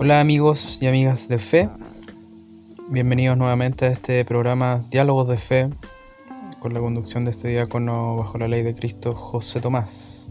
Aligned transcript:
Hola 0.00 0.20
amigos 0.20 0.80
y 0.80 0.86
amigas 0.86 1.26
de 1.26 1.40
fe, 1.40 1.68
bienvenidos 2.88 3.36
nuevamente 3.36 3.86
a 3.86 3.88
este 3.88 4.24
programa 4.24 4.84
Diálogos 4.92 5.26
de 5.26 5.36
Fe 5.38 5.70
con 6.60 6.72
la 6.72 6.78
conducción 6.78 7.24
de 7.24 7.32
este 7.32 7.48
diácono 7.48 8.16
bajo 8.16 8.38
la 8.38 8.46
ley 8.46 8.62
de 8.62 8.74
Cristo 8.74 9.12
José 9.16 9.60
Tomás. 9.60 10.24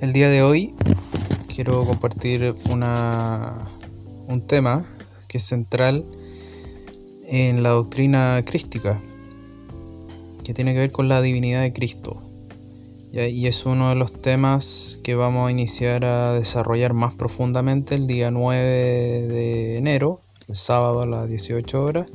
El 0.00 0.12
día 0.12 0.28
de 0.28 0.40
hoy 0.40 0.72
quiero 1.52 1.84
compartir 1.84 2.54
una, 2.70 3.66
un 4.28 4.40
tema 4.46 4.84
que 5.26 5.38
es 5.38 5.44
central 5.44 6.04
en 7.26 7.64
la 7.64 7.70
doctrina 7.70 8.40
crística, 8.46 9.00
que 10.44 10.54
tiene 10.54 10.74
que 10.74 10.78
ver 10.78 10.92
con 10.92 11.08
la 11.08 11.20
divinidad 11.22 11.62
de 11.62 11.72
Cristo. 11.72 12.22
Y 13.12 13.48
es 13.48 13.66
uno 13.66 13.88
de 13.88 13.96
los 13.96 14.12
temas 14.12 15.00
que 15.02 15.16
vamos 15.16 15.48
a 15.48 15.50
iniciar 15.50 16.04
a 16.04 16.32
desarrollar 16.34 16.92
más 16.92 17.12
profundamente 17.12 17.96
el 17.96 18.06
día 18.06 18.30
9 18.30 19.26
de 19.26 19.78
enero, 19.78 20.20
el 20.48 20.54
sábado 20.54 21.02
a 21.02 21.06
las 21.06 21.28
18 21.28 21.82
horas, 21.82 22.06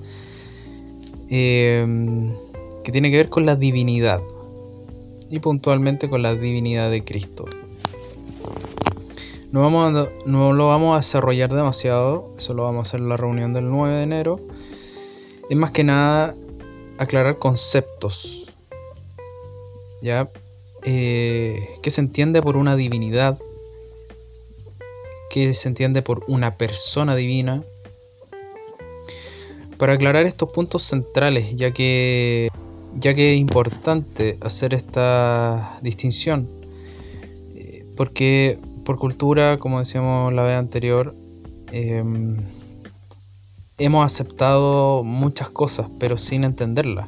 em, 1.30 2.34
que 2.86 2.94
tiene 2.94 3.12
que 3.12 3.18
ver 3.18 3.30
con 3.30 3.46
la 3.46 3.58
divinidad 3.58 4.22
y 5.30 5.40
puntualmente 5.40 6.08
con 6.08 6.22
la 6.22 6.34
divinidad 6.34 6.90
de 6.90 7.04
Cristo. 7.04 7.46
No, 9.52 9.62
vamos 9.62 10.10
no 10.26 10.54
lo 10.54 10.68
vamos 10.70 10.94
a 10.94 11.00
desarrollar 11.00 11.54
demasiado, 11.54 12.34
eso 12.38 12.54
lo 12.54 12.64
vamos 12.64 12.88
a 12.88 12.90
hacer 12.90 13.02
en 13.02 13.10
la 13.10 13.18
reunión 13.18 13.54
del 13.54 13.70
9 13.70 13.96
de 13.96 14.04
enero. 14.04 14.40
Es 15.50 15.58
más 15.58 15.72
que 15.72 15.84
nada 15.84 16.36
aclarar 16.98 17.38
conceptos. 17.38 18.54
¿Ya? 20.02 20.30
Eh, 20.88 21.80
¿Qué 21.82 21.90
se 21.90 22.02
entiende 22.02 22.44
por 22.44 22.58
una 22.58 22.76
divinidad? 22.76 23.40
¿Qué 25.32 25.52
se 25.56 25.68
entiende 25.68 26.04
por 26.04 26.24
una 26.28 26.58
persona 26.58 27.16
divina? 27.16 27.64
Para 29.80 29.94
aclarar 29.94 30.28
estos 30.28 30.52
puntos 30.52 30.84
centrales, 30.84 31.56
ya 31.56 31.72
que, 31.72 32.50
ya 33.00 33.16
que 33.16 33.34
es 33.34 33.40
importante 33.40 34.38
hacer 34.42 34.76
esta 34.76 35.80
distinción, 35.82 36.48
eh, 37.56 37.84
porque 37.98 38.60
por 38.86 39.00
cultura, 39.00 39.58
como 39.58 39.80
decíamos 39.80 40.32
la 40.34 40.44
vez 40.44 40.56
anterior, 40.56 41.16
em, 41.72 42.38
hemos 43.80 44.06
aceptado 44.06 45.04
muchas 45.04 45.50
cosas, 45.50 45.88
pero 46.00 46.16
sin 46.16 46.44
entenderlas. 46.44 47.08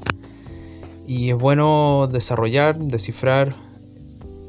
Y 1.05 1.29
es 1.29 1.37
bueno 1.37 2.09
desarrollar, 2.11 2.77
descifrar, 2.77 3.55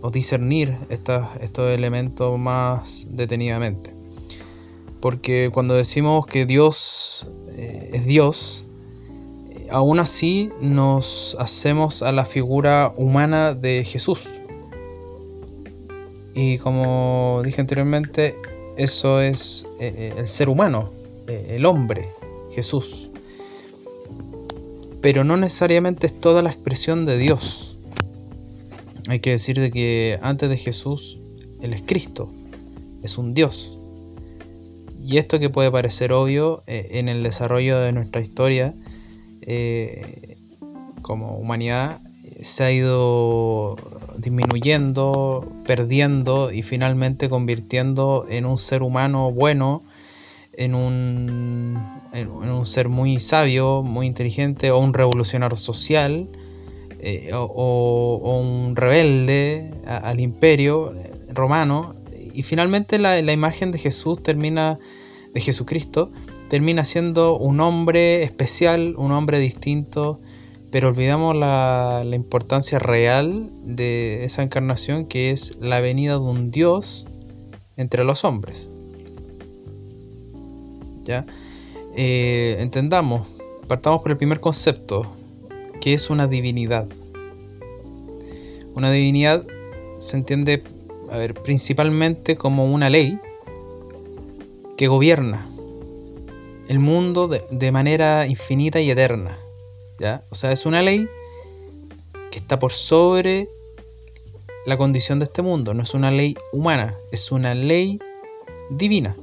o 0.01 0.11
discernir 0.11 0.77
estos 0.89 1.71
elementos 1.71 2.39
más 2.39 3.07
detenidamente. 3.11 3.93
Porque 5.01 5.51
cuando 5.53 5.75
decimos 5.75 6.27
que 6.27 6.47
Dios 6.47 7.27
eh, 7.57 7.91
es 7.93 8.07
Dios, 8.07 8.67
eh, 9.51 9.69
aún 9.71 9.99
así 10.01 10.51
nos 10.61 11.37
hacemos 11.39 12.03
a 12.03 12.13
la 12.13 12.25
figura 12.25 12.93
humana 12.97 13.55
de 13.55 13.85
Jesús. 13.85 14.29
Y 16.35 16.59
como 16.59 17.43
dije 17.45 17.61
anteriormente, 17.61 18.37
eso 18.77 19.21
es 19.21 19.67
eh, 19.81 20.15
el 20.17 20.29
ser 20.29 20.49
humano, 20.49 20.91
el 21.27 21.65
hombre, 21.67 22.09
Jesús. 22.53 23.11
Pero 25.01 25.25
no 25.25 25.37
necesariamente 25.37 26.07
es 26.09 26.21
toda 26.21 26.43
la 26.43 26.51
expresión 26.51 27.07
de 27.07 27.19
Dios 27.19 27.68
hay 29.09 29.21
que 29.21 29.31
decir 29.31 29.59
de 29.59 29.71
que 29.71 30.19
antes 30.23 30.51
de 30.51 30.59
Jesús, 30.59 31.19
Él 31.63 31.73
es 31.73 31.83
Cristo, 31.83 32.31
es 33.03 33.17
un 33.19 33.35
Dios. 33.35 33.79
Y 35.05 35.17
esto 35.17 35.39
que 35.39 35.49
puede 35.49 35.71
parecer 35.71 36.13
obvio 36.13 36.63
eh, 36.67 36.89
en 36.93 37.09
el 37.09 37.23
desarrollo 37.23 37.79
de 37.81 37.93
nuestra 37.93 38.21
historia 38.21 38.75
eh, 39.43 40.37
como 41.01 41.39
humanidad 41.39 42.01
se 42.43 42.65
ha 42.65 42.71
ido 42.71 43.77
disminuyendo, 44.19 45.51
perdiendo 45.67 46.53
y 46.53 46.63
finalmente 46.63 47.31
convirtiendo 47.31 48.27
en 48.29 48.45
un 48.45 48.59
ser 48.59 48.83
humano 48.83 49.33
bueno, 49.33 49.83
en 50.53 50.75
un, 50.75 51.83
en 52.13 52.29
un 52.29 52.67
ser 52.67 52.89
muy 52.89 53.21
sabio, 53.21 53.83
muy 53.83 54.07
inteligente 54.07 54.71
o 54.71 54.79
un 54.79 54.93
revolucionario 54.93 55.57
social 55.57 56.29
eh, 57.01 57.31
o, 57.33 58.41
un 58.41 58.75
rebelde 58.75 59.71
al 59.87 60.21
imperio 60.21 60.93
romano. 61.29 61.95
Y 62.35 62.43
finalmente 62.43 62.99
la, 62.99 63.19
imagen 63.21 63.73
de 63.73 63.79
Jesús 63.79 64.23
termina, 64.23 64.79
de 65.35 65.41
Jesucristo, 65.41 66.11
termina 66.49 66.85
siendo 66.85 67.37
un 67.37 67.61
hombre 67.61 68.23
especial, 68.23 68.95
un 68.97 69.13
hombre 69.13 69.39
distinto, 69.39 70.19
pero 70.71 70.89
olvidamos 70.89 71.37
la, 71.37 72.05
importancia 72.13 72.79
real 72.79 73.51
de 73.63 74.25
esa 74.25 74.43
encarnación 74.43 75.07
que 75.07 75.31
es 75.31 75.59
la 75.61 75.81
venida 75.81 76.15
de 76.15 76.21
un 76.21 76.51
Dios 76.51 77.07
entre 77.77 78.05
los 78.05 78.25
hombres. 78.25 78.69
¿Ya? 81.05 81.25
Eh, 81.97 82.57
entendamos, 82.59 83.27
partamos 83.67 84.03
por 84.03 84.11
el 84.11 84.19
primer 84.19 84.41
concepto, 84.41 85.18
que 85.81 85.95
es 85.95 86.11
una 86.11 86.27
divinidad. 86.27 86.89
Una 88.75 88.91
divinidad 88.91 89.45
se 89.99 90.17
entiende, 90.17 90.63
a 91.11 91.19
ver, 91.19 91.35
principalmente 91.35 92.37
como 92.37 92.73
una 92.73 92.91
ley 92.91 93.19
que 94.77 94.87
gobierna 94.87 95.45
el 96.69 96.79
mundo 96.79 97.29
de, 97.29 97.73
manera 97.73 98.27
infinita 98.27 98.81
y 98.81 98.91
eterna. 98.91 99.37
¿ya? 99.99 100.23
O 100.31 100.35
sea, 100.35 100.53
es 100.53 100.67
una 100.67 100.83
ley 100.83 101.09
que 102.31 102.39
está 102.39 102.59
por 102.59 102.73
sobre 102.73 103.49
la 104.67 104.77
condición 104.77 105.19
de 105.19 105.25
este 105.25 105.43
mundo. 105.43 105.73
No 105.73 105.83
es 105.83 105.95
una 105.95 106.11
ley 106.11 106.37
humana, 106.53 106.95
es 107.11 107.33
una 107.33 107.55
ley 107.55 107.99
divina, 108.71 109.17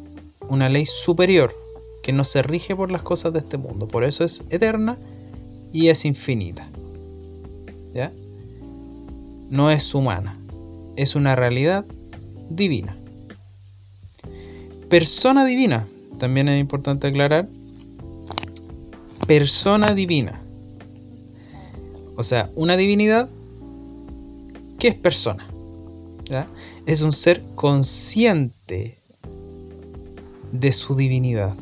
una 0.49 0.69
ley 0.69 0.85
superior 0.87 1.55
que 2.01 2.13
no 2.13 2.23
se 2.23 2.41
rige 2.41 2.75
por 2.75 2.91
las 2.91 3.03
cosas 3.03 3.31
de 3.31 3.39
este 3.39 3.57
mundo. 3.57 3.87
Por 3.87 4.03
eso 4.03 4.23
es 4.23 4.43
eterna 4.49 4.97
y 5.75 5.89
es 5.89 6.05
infinita. 6.05 6.65
¿Ya? 7.93 8.13
No 9.49 9.69
es 9.69 9.93
humana, 9.93 10.39
es 10.95 11.17
una 11.17 11.35
realidad 11.35 11.85
divina. 12.49 12.95
Persona 14.89 15.43
divina, 15.43 15.85
también 16.17 16.47
es 16.47 16.61
importante 16.61 17.07
aclarar. 17.07 17.49
Persona 19.27 19.93
divina. 19.93 20.39
O 22.15 22.23
sea, 22.23 22.49
una 22.55 22.77
divinidad 22.77 23.27
que 24.79 24.87
es 24.87 24.95
persona. 24.95 25.45
¿Ya? 26.23 26.47
Es 26.85 27.01
un 27.01 27.11
ser 27.11 27.43
consciente 27.55 28.97
de 30.53 30.71
su 30.71 30.95
divinidad. 30.95 31.53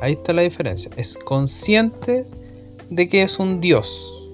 Ahí 0.00 0.14
está 0.14 0.32
la 0.32 0.42
diferencia. 0.42 0.90
Es 0.96 1.16
consciente 1.16 2.26
de 2.90 3.08
que 3.08 3.22
es 3.22 3.38
un 3.38 3.60
Dios, 3.60 4.28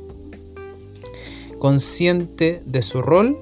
consciente 1.59 2.63
de 2.67 2.83
su 2.83 3.03
rol 3.03 3.39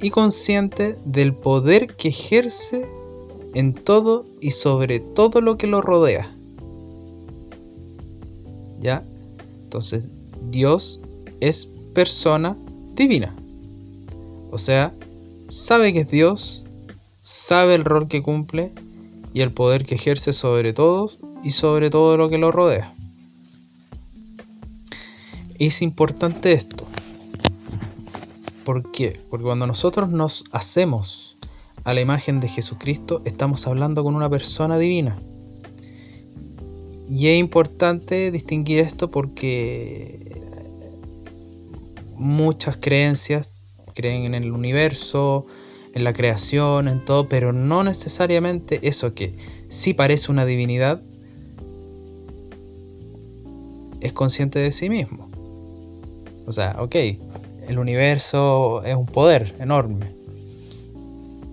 y 0.00 0.10
consciente 0.10 0.98
del 1.04 1.34
poder 1.34 1.94
que 1.96 2.08
ejerce 2.08 2.86
en 3.54 3.72
todo 3.72 4.26
y 4.40 4.50
sobre 4.50 5.00
todo 5.00 5.40
lo 5.40 5.56
que 5.56 5.66
lo 5.66 5.80
rodea. 5.80 6.30
¿Ya? 8.80 9.02
Entonces, 9.64 10.08
Dios 10.50 11.00
es 11.40 11.68
persona 11.94 12.56
divina. 12.94 13.34
O 14.50 14.58
sea, 14.58 14.92
sabe 15.48 15.92
que 15.92 16.00
es 16.00 16.10
Dios, 16.10 16.64
sabe 17.20 17.74
el 17.76 17.84
rol 17.84 18.08
que 18.08 18.22
cumple 18.22 18.72
y 19.32 19.40
el 19.40 19.52
poder 19.52 19.84
que 19.86 19.94
ejerce 19.94 20.32
sobre 20.32 20.72
todos 20.72 21.18
y 21.42 21.52
sobre 21.52 21.90
todo 21.90 22.16
lo 22.16 22.28
que 22.28 22.38
lo 22.38 22.52
rodea 22.52 22.93
es 25.58 25.82
importante 25.82 26.52
esto. 26.52 26.86
¿Por 28.64 28.90
qué? 28.92 29.20
Porque 29.30 29.44
cuando 29.44 29.66
nosotros 29.66 30.10
nos 30.10 30.44
hacemos 30.52 31.36
a 31.84 31.92
la 31.92 32.00
imagen 32.00 32.40
de 32.40 32.48
Jesucristo, 32.48 33.20
estamos 33.24 33.66
hablando 33.66 34.02
con 34.02 34.14
una 34.14 34.30
persona 34.30 34.78
divina. 34.78 35.18
Y 37.08 37.28
es 37.28 37.38
importante 37.38 38.30
distinguir 38.30 38.78
esto 38.78 39.10
porque 39.10 40.40
muchas 42.16 42.78
creencias 42.78 43.50
creen 43.94 44.24
en 44.24 44.34
el 44.34 44.50
universo, 44.50 45.46
en 45.94 46.02
la 46.04 46.12
creación, 46.12 46.88
en 46.88 47.04
todo, 47.04 47.28
pero 47.28 47.52
no 47.52 47.84
necesariamente 47.84 48.80
eso 48.82 49.14
que 49.14 49.36
sí 49.68 49.94
parece 49.94 50.32
una 50.32 50.46
divinidad 50.46 51.02
es 54.00 54.12
consciente 54.12 54.58
de 54.58 54.72
sí 54.72 54.88
mismo. 54.88 55.33
O 56.46 56.52
sea, 56.52 56.76
ok, 56.78 56.94
el 57.68 57.78
universo 57.78 58.82
es 58.84 58.94
un 58.94 59.06
poder 59.06 59.54
enorme. 59.58 60.06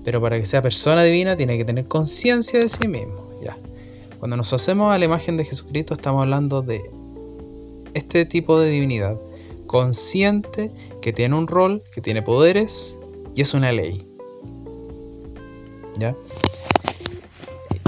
Pero 0.04 0.20
para 0.22 0.40
que 0.40 0.46
sea 0.46 0.62
persona 0.62 1.04
divina 1.04 1.36
tiene 1.36 1.58
que 1.58 1.66
tener 1.66 1.88
conciencia 1.88 2.60
de 2.60 2.70
sí 2.70 2.88
mismo. 2.88 3.30
Ya. 3.44 3.58
Cuando 4.20 4.38
nos 4.38 4.52
hacemos 4.54 4.94
a 4.94 4.98
la 4.98 5.06
imagen 5.06 5.38
de 5.38 5.46
Jesucristo 5.46 5.94
estamos 5.94 6.22
hablando 6.22 6.62
de 6.62 6.82
este 7.94 8.26
tipo 8.26 8.60
de 8.60 8.70
divinidad. 8.70 9.20
Consciente, 9.68 10.72
que 11.02 11.14
tiene 11.14 11.36
un 11.36 11.48
rol, 11.48 11.82
que 11.94 12.02
tiene 12.02 12.22
poderes 12.22 12.98
y 13.36 13.42
es 13.42 13.54
una 13.54 13.72
ley. 13.72 14.06
¿Ya? 15.98 16.16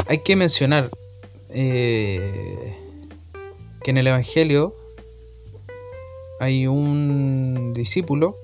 Hay 0.07 0.19
que 0.19 0.35
mencionar 0.35 0.91
eh, 1.49 2.75
que 3.83 3.91
en 3.91 3.97
el 3.97 4.07
Evangelio 4.07 4.75
hay 6.43 6.67
un 6.67 7.73
discípulo 7.73 8.35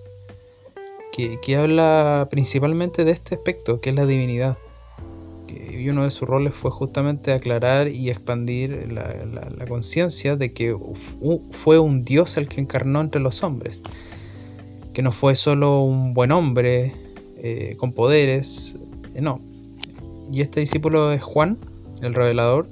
que, 1.11 1.57
habla 1.57 2.29
principalmente 2.31 3.03
de 3.03 3.11
este 3.11 3.35
aspecto, 3.35 3.81
que 3.81 3.89
es 3.89 3.95
la 3.95 4.05
divinidad. 4.05 4.57
Y 5.47 5.89
uno 5.89 6.05
de 6.05 6.11
sus 6.11 6.27
roles 6.27 6.53
fue 6.53 6.71
justamente 6.71 7.33
aclarar 7.33 7.89
y 7.89 8.09
expandir 8.09 8.89
la, 8.91 9.65
conciencia 9.67 10.37
de 10.37 10.53
que 10.53 10.75
fue 11.51 11.79
un 11.79 12.05
Dios 12.05 12.37
el 12.37 12.47
que 12.47 12.61
encarnó 12.61 13.01
entre 13.01 13.19
los 13.19 13.43
hombres. 13.43 13.83
Que 14.93 15.01
no 15.01 15.11
fue 15.11 15.35
solo 15.35 15.81
un 15.81 16.13
buen 16.13 16.31
hombre 16.31 16.93
eh, 17.37 17.75
con 17.77 17.91
poderes, 17.91 18.77
eh, 19.13 19.21
no. 19.21 19.41
Y 20.31 20.41
este 20.41 20.61
discípulo 20.61 21.11
es 21.11 21.21
Juan, 21.21 21.57
el 22.01 22.13
revelador, 22.13 22.67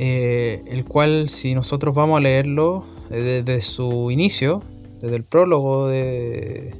eh, 0.00 0.62
el 0.66 0.84
cual 0.84 1.28
si 1.28 1.54
nosotros 1.54 1.92
vamos 1.92 2.18
a 2.18 2.20
leerlo 2.20 2.84
desde 3.10 3.60
su 3.60 4.12
inicio, 4.12 4.62
desde 5.02 5.16
el 5.16 5.24
prólogo 5.24 5.88
de, 5.88 6.72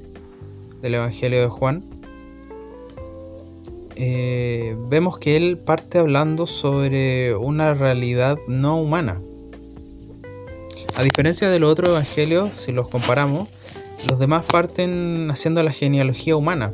del 0.82 0.94
Evangelio 0.94 1.41
de 1.41 1.49
Juan, 1.49 1.82
eh, 3.97 4.76
vemos 4.88 5.19
que 5.19 5.37
él 5.37 5.59
parte 5.59 5.99
hablando 5.99 6.47
sobre 6.47 7.35
una 7.35 7.75
realidad 7.75 8.38
no 8.47 8.81
humana. 8.81 9.21
A 10.94 11.03
diferencia 11.03 11.50
de 11.50 11.59
los 11.59 11.73
otros 11.73 11.91
evangelios, 11.91 12.55
si 12.55 12.71
los 12.71 12.87
comparamos, 12.87 13.49
los 14.09 14.21
demás 14.21 14.44
parten 14.44 15.29
haciendo 15.32 15.61
la 15.64 15.73
genealogía 15.73 16.37
humana, 16.37 16.73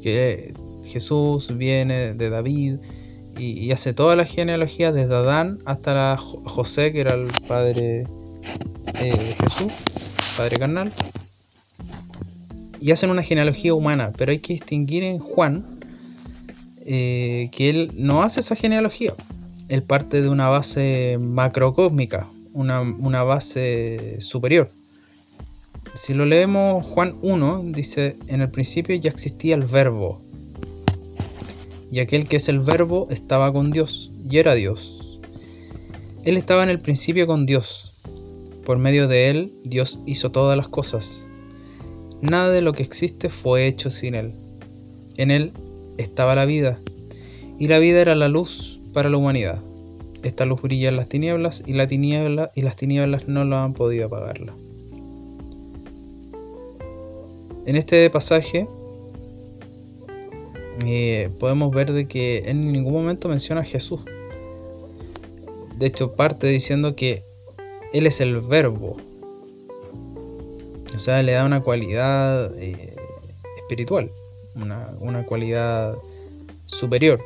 que 0.00 0.54
Jesús 0.86 1.54
viene 1.58 2.14
de 2.14 2.30
David 2.30 2.76
y, 3.38 3.70
hace 3.72 3.92
toda 3.92 4.16
la 4.16 4.24
genealogía 4.24 4.92
desde 4.92 5.14
Adán 5.14 5.58
hasta 5.64 6.16
José, 6.16 6.92
que 6.92 7.00
era 7.00 7.14
el 7.14 7.30
padre 7.46 8.06
eh, 9.00 9.16
de 9.16 9.36
Jesús. 9.40 9.72
Padre 10.36 10.58
Carnal, 10.58 10.92
y 12.80 12.90
hacen 12.90 13.10
una 13.10 13.22
genealogía 13.22 13.74
humana, 13.74 14.12
pero 14.16 14.32
hay 14.32 14.38
que 14.38 14.52
distinguir 14.52 15.02
en 15.02 15.18
Juan 15.18 15.64
eh, 16.84 17.48
que 17.52 17.70
él 17.70 17.90
no 17.94 18.22
hace 18.22 18.40
esa 18.40 18.54
genealogía, 18.54 19.14
él 19.68 19.82
parte 19.82 20.22
de 20.22 20.28
una 20.28 20.48
base 20.48 21.18
macrocósmica, 21.20 22.26
una, 22.52 22.82
una 22.82 23.22
base 23.22 24.20
superior. 24.20 24.70
Si 25.94 26.12
lo 26.12 26.26
leemos 26.26 26.84
Juan 26.84 27.16
1, 27.22 27.64
dice, 27.68 28.16
en 28.28 28.42
el 28.42 28.50
principio 28.50 28.94
ya 28.96 29.10
existía 29.10 29.54
el 29.54 29.62
verbo, 29.62 30.20
y 31.96 32.00
aquel 32.00 32.28
que 32.28 32.36
es 32.36 32.50
el 32.50 32.60
verbo 32.60 33.06
estaba 33.08 33.50
con 33.54 33.70
Dios, 33.70 34.12
y 34.30 34.36
era 34.36 34.54
Dios. 34.54 35.18
Él 36.26 36.36
estaba 36.36 36.62
en 36.62 36.68
el 36.68 36.78
principio 36.78 37.26
con 37.26 37.46
Dios. 37.46 37.94
Por 38.66 38.76
medio 38.76 39.08
de 39.08 39.30
Él, 39.30 39.50
Dios 39.64 40.00
hizo 40.04 40.30
todas 40.30 40.58
las 40.58 40.68
cosas. 40.68 41.26
Nada 42.20 42.50
de 42.50 42.60
lo 42.60 42.74
que 42.74 42.82
existe 42.82 43.30
fue 43.30 43.66
hecho 43.66 43.88
sin 43.88 44.14
Él. 44.14 44.34
En 45.16 45.30
Él 45.30 45.52
estaba 45.96 46.34
la 46.34 46.44
vida, 46.44 46.78
y 47.58 47.66
la 47.68 47.78
vida 47.78 48.02
era 48.02 48.14
la 48.14 48.28
luz 48.28 48.78
para 48.92 49.08
la 49.08 49.16
humanidad. 49.16 49.62
Esta 50.22 50.44
luz 50.44 50.60
brilla 50.60 50.90
en 50.90 50.96
las 50.96 51.08
tinieblas, 51.08 51.64
y, 51.66 51.72
la 51.72 51.88
tiniebla, 51.88 52.52
y 52.54 52.60
las 52.60 52.76
tinieblas 52.76 53.26
no 53.26 53.46
lo 53.46 53.56
han 53.56 53.72
podido 53.72 54.04
apagarla. 54.04 54.54
En 57.64 57.74
este 57.74 58.10
pasaje 58.10 58.68
eh, 60.84 61.30
podemos 61.38 61.70
ver 61.70 61.92
de 61.92 62.06
que 62.06 62.44
en 62.46 62.70
ningún 62.72 62.92
momento 62.92 63.28
menciona 63.28 63.62
a 63.62 63.64
Jesús. 63.64 64.00
De 65.78 65.86
hecho, 65.86 66.14
parte 66.14 66.46
diciendo 66.46 66.96
que 66.96 67.22
él 67.92 68.06
es 68.06 68.20
el 68.20 68.40
verbo. 68.40 68.96
O 70.94 70.98
sea, 70.98 71.22
le 71.22 71.32
da 71.32 71.44
una 71.44 71.62
cualidad 71.62 72.56
eh, 72.58 72.94
espiritual, 73.58 74.10
una, 74.54 75.24
cualidad 75.26 75.96
superior. 76.64 77.20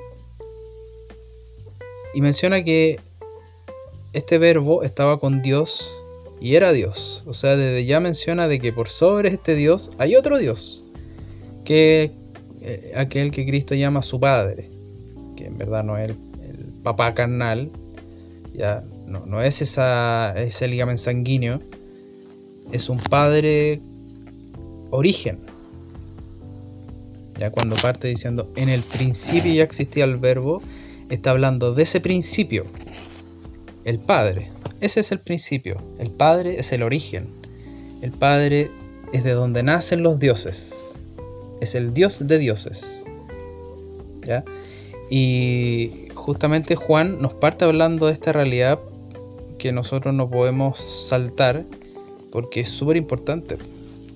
Y 2.14 2.20
menciona 2.20 2.64
que 2.64 2.98
este 4.12 4.38
verbo 4.38 4.82
estaba 4.82 5.20
con 5.20 5.42
Dios 5.42 5.92
y 6.40 6.56
era 6.56 6.72
Dios. 6.72 7.22
O 7.26 7.34
sea, 7.34 7.56
desde 7.56 7.84
ya 7.84 8.00
menciona 8.00 8.48
de 8.48 8.58
que 8.58 8.72
por 8.72 8.88
sobre 8.88 9.28
este 9.28 9.54
Dios 9.54 9.92
hay 9.98 10.16
otro 10.16 10.38
Dios, 10.38 10.84
que 11.64 12.10
eh, 12.62 12.92
aquel 12.96 13.30
que 13.30 13.44
Cristo 13.44 13.74
llama 13.74 14.02
su 14.02 14.20
Padre, 14.20 14.68
que 15.36 15.46
en 15.46 15.58
verdad 15.58 15.84
no 15.84 15.96
es 15.98 16.10
el, 16.10 16.16
el 16.42 16.72
papá 16.82 17.14
carnal, 17.14 17.70
ya 18.54 18.82
no, 19.06 19.42
es 19.42 19.60
esa, 19.60 20.34
ese 20.36 20.68
ligamen 20.68 20.96
sanguíneo, 20.96 21.60
es 22.70 22.88
un 22.88 22.98
padre 22.98 23.80
origen. 24.90 25.38
Ya 27.36 27.50
cuando 27.50 27.74
parte 27.76 28.06
diciendo 28.06 28.48
en 28.56 28.68
el 28.68 28.82
principio 28.82 29.52
ya 29.52 29.64
existía 29.64 30.04
el 30.04 30.18
verbo, 30.18 30.62
está 31.08 31.30
hablando 31.30 31.74
de 31.74 31.82
ese 31.82 32.00
principio, 32.00 32.66
el 33.84 33.98
Padre. 33.98 34.48
Ese 34.80 35.00
es 35.00 35.10
el 35.10 35.20
principio. 35.20 35.82
El 35.98 36.10
Padre 36.10 36.60
es 36.60 36.72
el 36.72 36.82
origen. 36.82 37.26
El 38.02 38.12
Padre 38.12 38.70
es 39.12 39.24
de 39.24 39.32
donde 39.32 39.62
nacen 39.62 40.02
los 40.02 40.20
dioses. 40.20 40.89
Es 41.60 41.74
el 41.74 41.92
Dios 41.92 42.26
de 42.26 42.38
dioses. 42.38 43.04
¿Ya? 44.24 44.44
Y 45.10 46.08
justamente 46.14 46.76
Juan 46.76 47.20
nos 47.20 47.34
parte 47.34 47.64
hablando 47.64 48.06
de 48.06 48.12
esta 48.12 48.32
realidad 48.32 48.78
que 49.58 49.72
nosotros 49.72 50.14
no 50.14 50.30
podemos 50.30 50.78
saltar 50.78 51.64
porque 52.30 52.60
es 52.60 52.68
súper 52.68 52.96
importante. 52.96 53.58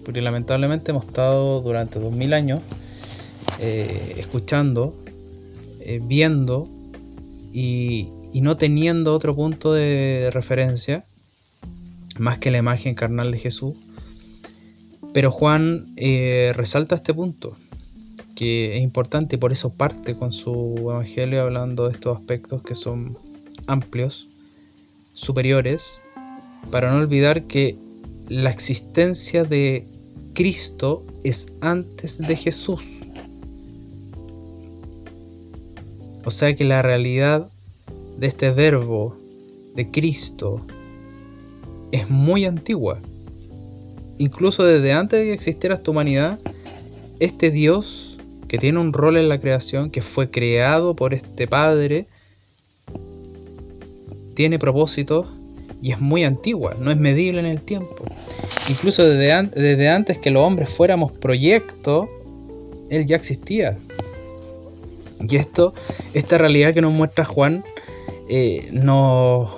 Porque 0.04 0.20
lamentablemente 0.20 0.90
hemos 0.90 1.06
estado 1.06 1.60
durante 1.60 1.98
2000 1.98 2.32
años 2.32 2.60
eh, 3.60 4.14
escuchando, 4.18 4.94
eh, 5.80 6.00
viendo 6.02 6.68
y, 7.52 8.08
no 8.34 8.56
teniendo 8.56 9.14
otro 9.14 9.34
punto 9.34 9.72
de 9.72 10.30
referencia 10.32 11.04
más 12.18 12.38
que 12.38 12.50
la 12.50 12.58
imagen 12.58 12.94
carnal 12.94 13.30
de 13.30 13.38
Jesús. 13.38 13.76
Pero 15.14 15.30
Juan 15.30 15.86
eh, 15.96 16.52
resalta 16.56 16.96
este 16.96 17.14
punto, 17.14 17.56
que 18.34 18.76
es 18.76 18.82
importante 18.82 19.36
y 19.36 19.38
por 19.38 19.52
eso 19.52 19.70
parte 19.70 20.16
con 20.16 20.32
su 20.32 20.74
evangelio 20.76 21.40
hablando 21.40 21.86
de 21.86 21.92
estos 21.92 22.18
aspectos 22.18 22.62
que 22.62 22.74
son 22.74 23.16
amplios 23.68 24.28
superiores, 25.12 26.02
para 26.72 26.90
no 26.90 26.98
olvidar 26.98 27.44
que 27.44 27.76
la 28.28 28.50
existencia 28.50 29.44
de 29.44 29.86
Cristo 30.34 31.04
es 31.22 31.46
antes 31.60 32.18
de 32.18 32.34
Jesús. 32.34 33.02
O 36.24 36.30
sea 36.32 36.56
que 36.56 36.64
la 36.64 36.82
realidad 36.82 37.48
de 38.18 38.26
este 38.26 38.50
verbo 38.50 39.16
de 39.76 39.88
Cristo 39.92 40.66
es 41.92 42.10
muy 42.10 42.46
antigua. 42.46 42.98
Incluso 44.18 44.64
desde 44.64 44.92
antes 44.92 45.20
de 45.20 45.26
que 45.26 45.32
existiera 45.32 45.74
esta 45.74 45.90
humanidad, 45.90 46.38
este 47.20 47.50
Dios 47.50 48.18
que 48.48 48.58
tiene 48.58 48.78
un 48.78 48.92
rol 48.92 49.16
en 49.16 49.28
la 49.28 49.38
creación, 49.38 49.90
que 49.90 50.02
fue 50.02 50.30
creado 50.30 50.94
por 50.94 51.14
este 51.14 51.48
Padre, 51.48 52.06
tiene 54.34 54.58
propósitos 54.58 55.26
y 55.82 55.92
es 55.92 56.00
muy 56.00 56.24
antigua, 56.24 56.76
no 56.78 56.90
es 56.90 56.96
medible 56.96 57.40
en 57.40 57.46
el 57.46 57.60
tiempo. 57.60 58.04
Incluso 58.68 59.08
desde, 59.08 59.88
antes 59.88 60.18
que 60.18 60.30
los 60.30 60.42
hombres 60.42 60.70
fuéramos 60.70 61.12
proyecto, 61.12 62.08
Él 62.90 63.06
ya 63.06 63.16
existía. 63.16 63.76
Y 65.28 65.36
esto, 65.36 65.74
esta 66.12 66.38
realidad 66.38 66.74
que 66.74 66.80
nos 66.80 66.92
muestra 66.92 67.24
Juan, 67.24 67.64
eh, 68.28 68.68
nos 68.72 69.48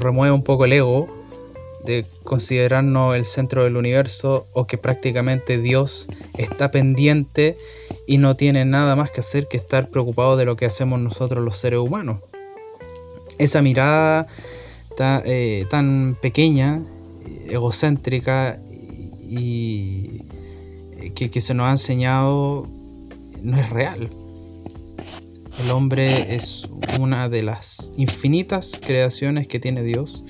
remueve 0.00 0.32
un 0.32 0.42
poco 0.42 0.64
el 0.64 0.72
ego 0.72 1.15
de 1.84 2.06
considerarnos 2.24 3.16
el 3.16 3.24
centro 3.24 3.64
del 3.64 3.76
universo 3.76 4.46
o 4.52 4.66
que 4.66 4.78
prácticamente 4.78 5.58
Dios 5.58 6.08
está 6.36 6.70
pendiente 6.70 7.56
y 8.06 8.18
no 8.18 8.34
tiene 8.36 8.64
nada 8.64 8.96
más 8.96 9.10
que 9.10 9.20
hacer 9.20 9.46
que 9.48 9.56
estar 9.56 9.88
preocupado 9.90 10.36
de 10.36 10.44
lo 10.44 10.56
que 10.56 10.66
hacemos 10.66 11.00
nosotros 11.00 11.44
los 11.44 11.56
seres 11.56 11.80
humanos 11.80 12.18
esa 13.38 13.62
mirada 13.62 14.26
eh, 14.98 15.66
tan 15.68 16.16
pequeña, 16.20 16.80
egocéntrica 17.48 18.58
y 19.28 20.22
que, 21.14 21.40
se 21.40 21.54
nos 21.54 21.68
ha 21.68 21.72
enseñado 21.72 22.66
no 23.42 23.58
es 23.58 23.70
real. 23.70 24.10
El 25.62 25.70
hombre 25.70 26.34
es 26.34 26.68
una 26.98 27.28
de 27.28 27.42
las 27.42 27.90
infinitas 27.96 28.78
creaciones 28.80 29.48
que 29.48 29.58
tiene 29.58 29.82
Dios 29.82 30.24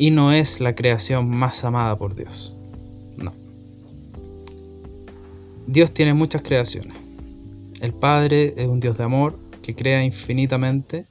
y 0.00 0.10
no 0.10 0.32
es 0.32 0.60
la 0.60 0.74
creación 0.74 1.28
más 1.28 1.62
amada 1.62 1.98
por 1.98 2.14
Dios. 2.14 2.56
No. 3.18 3.34
Dios 5.66 5.92
tiene 5.92 6.14
muchas 6.14 6.40
creaciones. 6.40 6.96
El 7.82 7.92
Padre 7.92 8.54
es 8.56 8.66
un 8.66 8.80
Dios 8.80 8.96
de 8.96 9.04
amor 9.04 9.38
que 9.62 9.74
crea 9.74 10.02
infinitamente. 10.02 11.04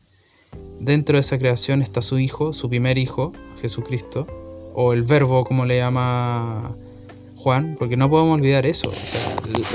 Dentro 0.79 1.17
de 1.17 1.19
esa 1.19 1.38
creación 1.38 1.84
está 1.84 2.01
su 2.01 2.17
Hijo, 2.17 2.51
su 2.51 2.67
primer 2.67 2.98
Hijo, 2.98 3.31
Jesucristo, 3.62 4.25
o 4.74 4.91
el 4.93 5.03
Verbo 5.03 5.46
como 5.46 5.67
le 5.67 5.77
llama 5.77 6.75
Juan, 7.36 7.75
porque 7.77 7.96
no 7.96 8.10
podemos 8.10 8.39
olvidar 8.39 8.65
eso. 8.65 8.91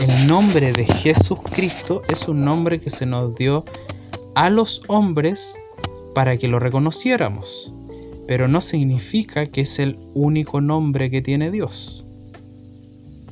el 0.01 0.27
nombre 0.27 0.73
de 0.73 0.87
Jesucristo 0.87 2.03
es 2.09 2.27
un 2.27 2.45
nombre 2.45 2.81
que 2.81 2.91
se 2.91 3.07
nos 3.07 3.37
dio 3.37 3.65
a 4.35 4.51
los 4.51 4.83
hombres 4.89 5.57
para 6.17 6.37
que 6.37 6.49
lo 6.49 6.59
reconociéramos, 6.59 7.73
pero 8.27 8.49
no 8.49 8.61
significa 8.61 9.47
que 9.47 9.63
es 9.63 9.79
el 9.79 9.99
único 10.15 10.61
nombre 10.61 11.11
que 11.11 11.23
tiene 11.23 11.51
Dios, 11.51 12.05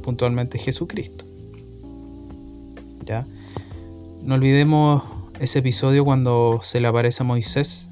puntualmente 0.02 0.58
Jesucristo. 0.58 1.24
¿Ya? 3.04 3.26
No 4.22 4.34
olvidemos 4.34 5.02
ese 5.40 5.60
episodio 5.60 6.04
cuando 6.04 6.60
se 6.62 6.80
le 6.80 6.88
aparece 6.88 7.22
a 7.22 7.26
Moisés 7.26 7.88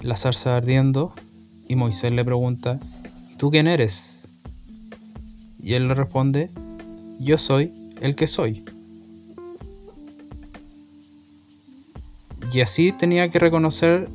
la 0.00 0.16
zarza 0.16 0.56
ardiendo 0.56 1.12
y 1.68 1.76
Moisés 1.76 2.12
le 2.12 2.24
pregunta, 2.24 2.80
¿y 3.30 3.36
tú 3.36 3.50
quién 3.50 3.66
eres? 3.66 4.28
Y 5.62 5.74
él 5.74 5.88
le 5.88 5.94
responde, 5.94 6.50
yo 7.20 7.38
soy 7.38 7.72
el 8.00 8.16
que 8.16 8.26
soy. 8.26 8.64
Y 12.52 12.60
así 12.60 12.92
tenía 12.92 13.28
que 13.28 13.38
reconocer, 13.38 14.08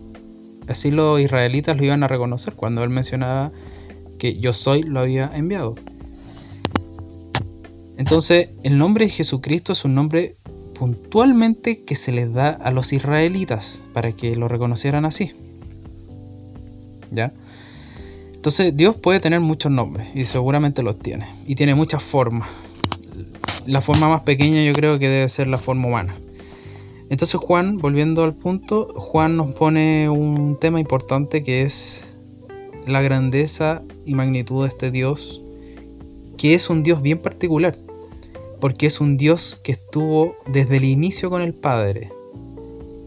así 0.68 0.92
los 0.92 1.20
israelitas 1.20 1.78
lo 1.78 1.86
iban 1.86 2.04
a 2.04 2.08
reconocer 2.08 2.54
cuando 2.54 2.84
él 2.84 2.90
mencionaba 2.90 3.52
que 4.18 4.34
yo 4.40 4.54
soy 4.54 4.84
lo 4.84 5.00
había 5.00 5.30
enviado. 5.34 5.76
Entonces, 7.98 8.50
el 8.64 8.78
nombre 8.78 9.06
de 9.06 9.12
Jesucristo 9.12 9.74
es 9.74 9.84
un 9.84 9.96
nombre 9.96 10.36
puntualmente 10.78 11.84
que 11.84 11.96
se 11.96 12.12
les 12.12 12.32
da 12.34 12.50
a 12.50 12.72
los 12.72 12.94
israelitas 12.94 13.82
para 13.94 14.12
que 14.12 14.36
lo 14.36 14.48
reconocieran 14.48 15.06
así. 15.06 15.32
¿Ya? 17.12 17.32
Entonces 18.34 18.78
Dios 18.78 18.96
puede 18.96 19.20
tener 19.20 19.40
muchos 19.40 19.72
nombres 19.72 20.10
y 20.14 20.26
seguramente 20.26 20.84
los 20.84 21.00
tiene. 21.00 21.26
Y 21.48 21.56
tiene 21.56 21.74
muchas 21.74 22.04
formas. 22.04 22.48
La 23.66 23.82
forma 23.82 24.08
más 24.08 24.22
pequeña 24.22 24.64
yo 24.64 24.74
creo 24.74 25.00
que 25.00 25.10
debe 25.10 25.28
ser 25.28 25.48
la 25.48 25.58
forma 25.58 25.88
humana. 25.88 26.16
Entonces 27.10 27.40
Juan, 27.40 27.78
volviendo 27.78 28.24
al 28.24 28.34
punto, 28.34 28.88
Juan 28.96 29.38
nos 29.38 29.54
pone 29.54 30.10
un 30.10 30.58
tema 30.60 30.80
importante 30.80 31.42
que 31.42 31.62
es 31.62 32.14
la 32.86 33.02
grandeza 33.02 33.82
y 34.06 34.14
magnitud 34.14 34.64
de 34.64 34.70
este 34.70 34.92
Dios, 34.92 35.42
que 36.38 36.54
es 36.54 36.70
un 36.70 36.84
Dios 36.84 37.02
bien 37.02 37.20
particular, 37.20 37.78
porque 38.60 38.88
es 38.88 39.00
un 39.00 39.18
Dios 39.18 39.60
que 39.64 39.72
estuvo 39.72 40.36
desde 40.48 40.78
el 40.78 40.86
inicio 40.86 41.30
con 41.30 41.42
el 41.42 41.54
Padre, 41.54 42.12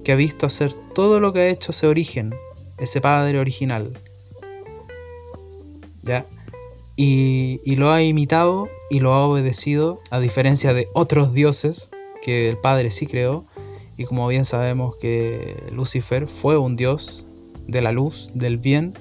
que 0.02 0.12
ha 0.12 0.16
visto 0.16 0.47
hacer 0.47 0.73
todo 0.95 1.21
lo 1.21 1.33
que 1.33 1.40
ha 1.40 1.49
hecho 1.49 1.73
ese 1.73 1.87
origen, 1.87 2.35
ese 2.78 3.00
Padre 3.00 3.38
original, 3.38 3.99
¿ya? 6.02 6.26
Y, 6.97 7.61
y, 7.64 7.76
lo 7.76 7.90
ha 7.90 8.02
imitado 8.02 8.69
y 8.90 9.00
lo 9.00 9.14
ha 9.14 9.26
obedecido, 9.26 10.00
a 10.11 10.21
diferencia 10.21 10.75
de 10.75 10.88
otros 10.92 11.33
dioses 11.33 11.90
que 12.23 12.50
el 12.50 12.59
Padre 12.59 12.90
sí 12.90 13.07
creó. 13.07 13.45
Y 14.00 14.07
como 14.07 14.26
bien 14.28 14.47
sabemos 14.47 14.97
que 14.97 15.62
Lucifer 15.75 16.26
fue 16.26 16.57
un 16.57 16.75
dios 16.75 17.26
de 17.69 17.83
la 17.83 17.92
luz, 17.92 18.30
del 18.33 18.57
bien, 18.57 18.95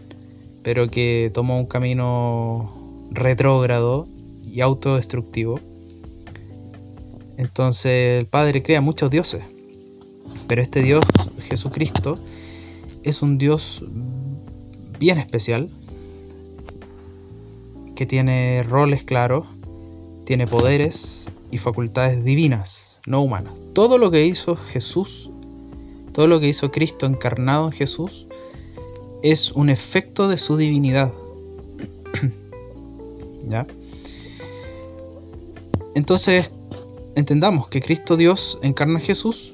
pero 0.62 0.92
que 0.92 1.32
tomó 1.34 1.58
un 1.58 1.68
camino 1.68 3.08
retrógrado 3.10 4.10
y 4.44 4.60
autodestructivo. 4.60 5.62
Entonces 7.38 8.20
el 8.20 8.26
Padre 8.26 8.62
crea 8.62 8.82
muchos 8.82 9.10
dioses, 9.10 9.46
pero 10.50 10.62
este 10.62 10.82
Dios, 10.82 11.06
Jesucristo, 11.40 12.20
es 13.04 13.22
un 13.22 13.38
Dios 13.38 13.86
bien 15.00 15.18
especial, 15.18 15.70
que 17.96 18.06
tiene 18.06 18.64
roles 18.64 19.06
claros, 19.06 19.48
tiene 20.26 20.46
poderes 20.46 21.30
y 21.52 21.58
facultades 21.58 22.24
divinas, 22.24 23.02
no 23.06 23.22
humanas. 23.22 23.54
Todo 23.74 23.98
lo 23.98 24.12
que 24.12 24.26
hizo 24.26 24.56
Jesús, 24.56 25.30
todo 26.14 26.28
lo 26.28 26.40
que 26.40 26.48
hizo 26.48 26.72
Cristo 26.72 27.06
encarnado 27.06 27.66
en 27.66 27.72
Jesús, 27.72 28.28
es 29.24 29.52
un 29.52 29.70
efecto 29.70 30.28
de 30.28 30.38
su 30.38 30.58
divinidad. 30.58 31.14
¿Ya? 33.48 33.68
Entonces, 35.96 36.52
entendamos 37.16 37.68
que 37.68 37.82
Cristo 37.82 38.16
Dios 38.16 38.60
encarna 38.62 39.00
a 39.00 39.02
Jesús, 39.02 39.54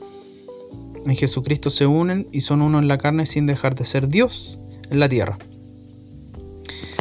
en 1.06 1.16
Jesucristo 1.16 1.70
se 1.70 1.86
unen 1.86 2.28
y 2.32 2.42
son 2.42 2.62
uno 2.62 2.80
en 2.80 2.88
la 2.88 2.98
carne 2.98 3.25
sin 3.25 3.46
dejar 3.46 3.75
de 3.75 3.86
ser 3.86 4.08
Dios 4.08 4.58
en 4.90 5.00
la 5.00 5.08
tierra. 5.08 5.38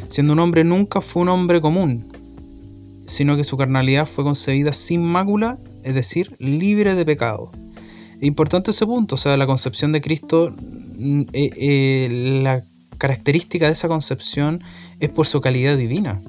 Siendo 0.09 0.35
un 0.35 0.39
hombre 0.39 0.63
nunca 0.63 1.01
fue 1.01 1.23
un 1.23 1.31
hombre 1.31 1.61
común, 1.61 2.14
sino 3.07 3.37
que 3.37 3.45
su 3.45 3.57
carnalidad 3.57 4.07
fue 4.07 4.25
concebida 4.25 4.73
sin 4.73 5.03
mácula, 5.03 5.59
es 5.83 5.95
decir, 5.95 6.35
libre 6.39 6.95
de 6.95 7.05
pecado. 7.05 7.51
Importante 8.21 8.71
ese 8.71 8.87
punto, 8.87 9.17
o 9.17 9.19
sea, 9.19 9.37
la 9.37 9.47
concepción 9.47 9.93
de 9.93 10.01
Cristo, 10.01 10.55
mm, 10.99 11.21
eh, 11.33 11.51
eh, 11.57 12.09
la 12.43 12.65
característica 12.99 13.67
de 13.67 13.73
esa 13.73 13.89
concepción 13.89 14.63
es 15.01 15.11
por 15.11 15.27
su 15.27 15.41
calidad 15.41 15.77
divina. 15.77 16.21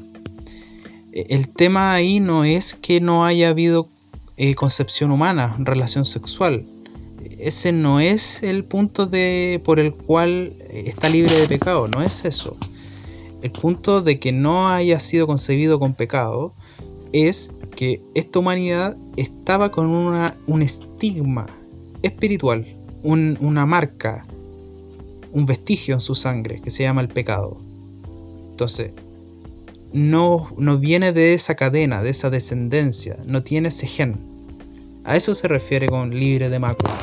E, 1.13 1.27
el 1.29 1.47
tema 1.47 1.93
ahí 1.93 2.19
no 2.19 2.43
es 2.43 2.75
que 2.75 2.99
no 2.99 3.25
haya 3.25 3.49
habido 3.49 3.87
eh, 4.37 4.55
concepción 4.55 5.11
humana, 5.11 5.55
relación 5.59 6.03
sexual. 6.03 6.65
Ese 7.39 7.71
no 7.71 7.99
es 7.99 8.43
el 8.43 8.65
punto 8.65 9.05
de, 9.05 9.61
por 9.63 9.79
el 9.79 9.93
cual 9.93 10.53
está 10.69 11.09
libre 11.09 11.37
de 11.39 11.47
pecado, 11.47 11.87
no 11.87 12.01
es 12.01 12.25
eso. 12.25 12.57
El 13.41 13.51
punto 13.51 14.01
de 14.01 14.19
que 14.19 14.31
no 14.31 14.69
haya 14.69 14.99
sido 14.99 15.27
concebido 15.27 15.79
con 15.79 15.93
pecado 15.93 16.53
es 17.13 17.51
que 17.75 18.01
esta 18.13 18.39
humanidad 18.39 18.95
estaba 19.17 19.71
con 19.71 19.87
una, 19.87 20.37
un 20.47 20.61
estigma 20.61 21.45
espiritual, 22.03 22.65
una 23.03 23.65
marca, 23.65 24.25
un 25.31 25.45
vestigio 25.45 25.95
en 25.95 26.01
su 26.01 26.15
sangre 26.15 26.61
que 26.61 26.71
se 26.71 26.83
llama 26.83 27.01
el 27.01 27.07
pecado. 27.07 27.57
Entonces, 28.51 28.91
no, 29.93 30.47
no 30.57 30.77
viene 30.77 31.11
de 31.11 31.33
esa 31.33 31.55
cadena, 31.55 32.01
de 32.01 32.09
esa 32.09 32.29
descendencia, 32.29 33.17
no 33.27 33.43
tiene 33.43 33.67
ese 33.67 33.87
gen. 33.87 34.17
A 35.03 35.15
eso 35.15 35.35
se 35.35 35.47
refiere 35.47 35.87
con 35.87 36.17
libre 36.17 36.49
de 36.49 36.59
mácula. 36.59 36.95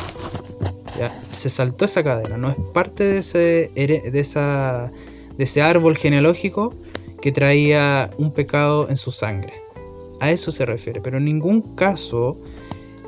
¿Ya? 0.98 1.22
Se 1.30 1.48
saltó 1.48 1.84
esa 1.84 2.02
cadena, 2.02 2.36
no 2.36 2.50
es 2.50 2.56
parte 2.74 3.04
de, 3.04 3.18
ese, 3.18 3.70
de 3.74 4.20
esa 4.20 4.92
de 5.36 5.44
ese 5.44 5.62
árbol 5.62 5.96
genealógico 5.96 6.74
que 7.20 7.32
traía 7.32 8.10
un 8.18 8.32
pecado 8.32 8.88
en 8.88 8.96
su 8.96 9.10
sangre. 9.10 9.61
A 10.22 10.30
eso 10.30 10.52
se 10.52 10.64
refiere, 10.64 11.00
pero 11.00 11.18
en 11.18 11.24
ningún 11.24 11.74
caso 11.74 12.38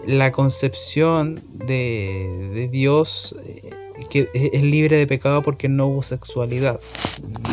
la 0.04 0.32
concepción 0.32 1.40
de, 1.52 2.68
Dios 2.72 3.36
eh, 3.46 3.70
que 4.10 4.28
es 4.34 4.62
libre 4.64 4.96
de 4.96 5.06
pecado 5.06 5.40
porque 5.40 5.68
no 5.68 5.86
hubo 5.86 6.02
sexualidad. 6.02 6.80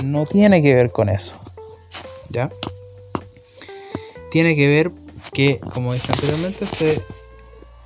No 0.03 0.23
tiene 0.23 0.63
que 0.63 0.73
ver 0.73 0.91
con 0.91 1.09
eso. 1.09 1.35
¿Ya? 2.31 2.51
Tiene 4.31 4.55
que 4.55 4.67
ver 4.67 4.91
que, 5.31 5.59
como 5.59 5.93
dije 5.93 6.11
anteriormente, 6.11 6.65
se 6.65 6.99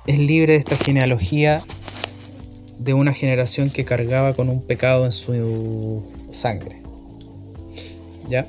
es 0.06 0.18
libre 0.18 0.54
de 0.54 0.58
esta 0.58 0.78
genealogía 0.78 1.62
de 2.78 2.94
una 2.94 3.12
generación 3.12 3.68
que 3.68 3.84
cargaba 3.84 4.32
con 4.32 4.48
un 4.48 4.66
pecado 4.66 5.04
en 5.04 5.12
su 5.12 6.02
sangre. 6.30 6.80
¿Ya? 8.30 8.46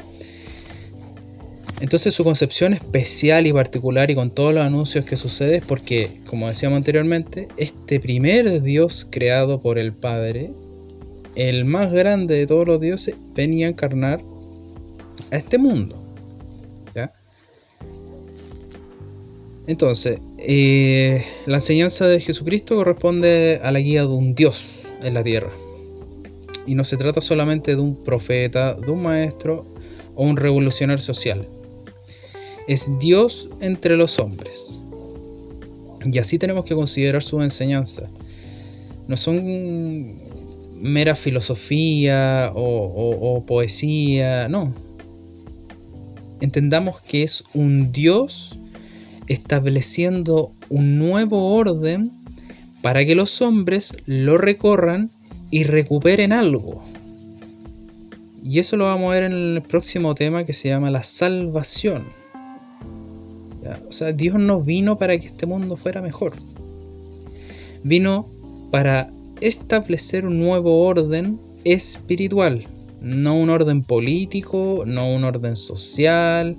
Entonces 1.79 2.13
su 2.13 2.23
concepción 2.23 2.73
especial 2.73 3.45
y 3.45 3.53
particular 3.53 4.09
y 4.09 4.15
con 4.15 4.31
todos 4.31 4.53
los 4.53 4.63
anuncios 4.63 5.05
que 5.05 5.15
sucede 5.15 5.57
es 5.57 5.63
porque, 5.63 6.09
como 6.25 6.47
decíamos 6.47 6.77
anteriormente, 6.77 7.47
este 7.57 7.99
primer 7.99 8.63
Dios 8.63 9.07
creado 9.09 9.61
por 9.61 9.77
el 9.77 9.93
Padre, 9.93 10.51
el 11.35 11.65
más 11.65 11.93
grande 11.93 12.35
de 12.35 12.47
todos 12.47 12.65
los 12.65 12.81
dioses, 12.81 13.15
venía 13.35 13.67
a 13.67 13.69
encarnar 13.69 14.21
a 15.31 15.37
este 15.37 15.57
mundo. 15.57 16.03
Entonces, 19.67 20.21
eh, 20.37 21.25
la 21.45 21.57
enseñanza 21.57 22.07
de 22.07 22.21
Jesucristo 22.21 22.77
corresponde 22.77 23.59
a 23.61 23.69
la 23.73 23.79
guía 23.79 24.03
de 24.03 24.13
un 24.13 24.33
Dios 24.33 24.83
en 25.03 25.13
la 25.13 25.23
tierra. 25.23 25.51
Y 26.65 26.73
no 26.73 26.85
se 26.85 26.95
trata 26.95 27.19
solamente 27.19 27.75
de 27.75 27.81
un 27.81 28.01
profeta, 28.01 28.75
de 28.75 28.89
un 28.89 29.03
maestro 29.03 29.65
o 30.15 30.23
un 30.23 30.37
revolucionario 30.37 31.03
social. 31.03 31.45
Es 32.67 32.91
Dios 32.99 33.49
entre 33.61 33.95
los 33.95 34.19
hombres. 34.19 34.81
Y 36.03 36.17
así 36.19 36.37
tenemos 36.37 36.65
que 36.65 36.75
considerar 36.75 37.23
su 37.23 37.41
enseñanza. 37.41 38.09
No 39.07 39.17
son 39.17 40.15
mera 40.79 41.15
filosofía 41.15 42.51
o, 42.53 43.43
poesía, 43.45 44.47
no. 44.47 44.73
Entendamos 46.39 47.01
que 47.01 47.23
es 47.23 47.43
un 47.53 47.91
Dios 47.91 48.59
estableciendo 49.27 50.51
un 50.69 50.97
nuevo 50.97 51.55
orden 51.55 52.11
para 52.81 53.03
que 53.05 53.15
los 53.15 53.41
hombres 53.41 53.97
lo 54.05 54.37
recorran 54.37 55.09
y 55.49 55.63
recuperen 55.63 56.31
algo. 56.31 56.83
Y 58.43 58.59
eso 58.59 58.77
lo 58.77 58.85
vamos 58.85 59.11
a 59.11 59.15
ver 59.15 59.23
en 59.23 59.33
el 59.33 59.61
próximo 59.61 60.15
tema 60.15 60.45
que 60.45 60.53
se 60.53 60.69
llama 60.69 60.91
la 60.91 61.03
salvación. 61.03 62.16
O 63.87 63.91
sea, 63.91 64.13
Dios 64.13 64.35
no 64.39 64.61
vino 64.61 64.97
para 64.97 65.17
que 65.17 65.27
este 65.27 65.45
mundo 65.45 65.75
fuera 65.75 66.01
mejor. 66.01 66.33
Vino 67.83 68.27
para 68.71 69.11
establecer 69.41 70.25
un 70.25 70.39
nuevo 70.39 70.83
orden 70.85 71.39
espiritual. 71.63 72.65
No 73.01 73.35
un 73.35 73.49
orden 73.49 73.83
político, 73.83 74.83
no 74.85 75.13
un 75.13 75.23
orden 75.23 75.55
social, 75.55 76.57